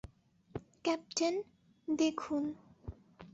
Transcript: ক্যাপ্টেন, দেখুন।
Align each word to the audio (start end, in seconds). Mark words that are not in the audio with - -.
ক্যাপ্টেন, 0.85 1.35
দেখুন। 1.87 2.43